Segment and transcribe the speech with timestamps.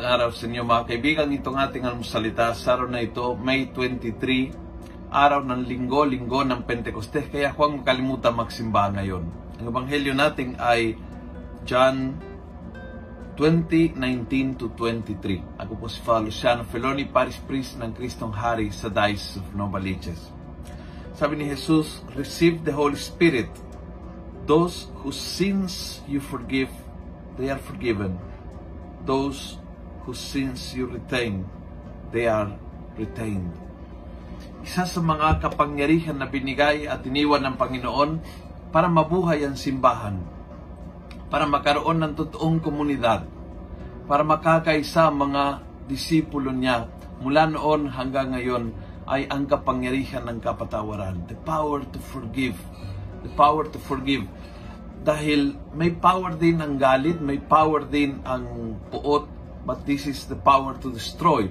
[0.00, 1.28] araw sa inyo mga kaibigan.
[1.28, 7.28] Itong ating almusalita sa araw na ito, May 23, araw ng linggo, linggo ng Pentecostes.
[7.28, 9.28] Kaya huwag makalimutan magsimba ngayon.
[9.60, 10.96] Ang ebanghelyo natin ay
[11.68, 12.16] John
[13.36, 15.60] 2019 to 23.
[15.60, 20.32] Ako po si Father Luciano Feloni, Paris Priest ng Kristong Hari sa Diocese of Novaliches.
[21.12, 23.52] Sabi ni Jesus, receive the Holy Spirit.
[24.48, 26.72] Those whose sins you forgive,
[27.36, 28.16] they are forgiven
[29.06, 29.58] those
[30.04, 31.46] whose sins you retain,
[32.10, 32.50] they are
[32.98, 33.52] retained.
[34.62, 38.10] Isa sa mga kapangyarihan na binigay at iniwan ng Panginoon
[38.70, 40.22] para mabuhay ang simbahan,
[41.30, 43.26] para magkaroon ng totoong komunidad,
[44.06, 46.86] para makakaisa mga disipulo niya
[47.22, 48.74] mula noon hanggang ngayon
[49.06, 51.26] ay ang kapangyarihan ng kapatawaran.
[51.26, 52.58] The power to forgive.
[53.22, 54.26] The power to forgive
[55.02, 59.26] dahil may power din ang galit, may power din ang puot,
[59.64, 61.50] but this is the power to destroy.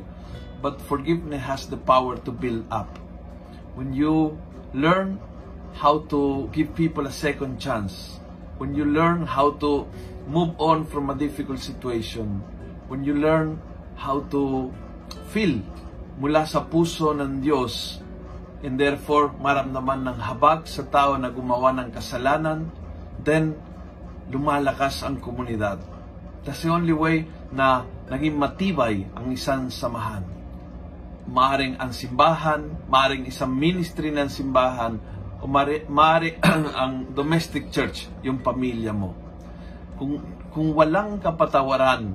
[0.61, 2.99] But forgiveness has the power to build up.
[3.73, 4.37] When you
[4.73, 5.19] learn
[5.73, 8.19] how to give people a second chance,
[8.57, 9.87] when you learn how to
[10.27, 12.43] move on from a difficult situation,
[12.87, 13.57] when you learn
[13.95, 14.69] how to
[15.33, 15.63] feel
[16.21, 18.03] mula sa puso ng Diyos,
[18.61, 22.69] and therefore maramdaman ng habag sa tao na gumawa ng kasalanan,
[23.17, 23.57] then
[24.29, 25.81] lumalakas ang komunidad.
[26.41, 30.25] That's the only way na naging matibay ang isang samahan.
[31.29, 34.97] Maaring ang simbahan, maaring isang ministry ng simbahan,
[35.37, 36.29] o maaari, maaari
[36.81, 39.13] ang domestic church, yung pamilya mo.
[40.01, 40.17] Kung,
[40.49, 42.09] kung walang kapatawaran,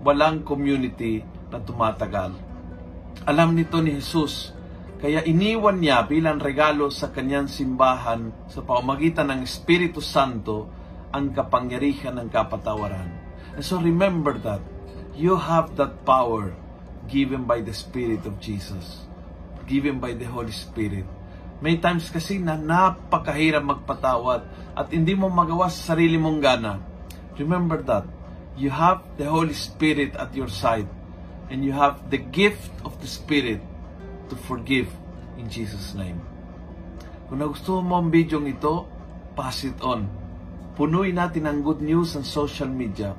[0.00, 1.20] walang community
[1.52, 2.32] na tumatagal.
[3.28, 4.56] Alam nito ni Jesus,
[5.04, 10.68] kaya iniwan niya bilang regalo sa kanyang simbahan sa pamamagitan ng Espiritu Santo
[11.12, 13.17] ang kapangyarihan ng kapatawaran.
[13.58, 14.62] And so remember that
[15.18, 16.54] you have that power
[17.10, 19.02] given by the Spirit of Jesus,
[19.66, 21.02] given by the Holy Spirit.
[21.58, 24.46] May times kasi na napakahirap magpatawad
[24.78, 26.78] at hindi mo magawa sa sarili mong gana.
[27.34, 28.06] Remember that.
[28.54, 30.86] You have the Holy Spirit at your side
[31.50, 33.58] and you have the gift of the Spirit
[34.30, 34.86] to forgive
[35.34, 36.22] in Jesus' name.
[37.26, 38.86] Kung nagustuhan mo ang video ito,
[39.34, 40.06] pass it on.
[40.78, 43.18] Punuin natin ang good news sa social media.